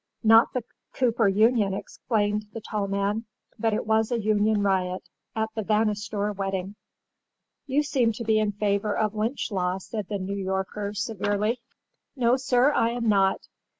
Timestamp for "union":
1.27-1.75, 4.19-4.63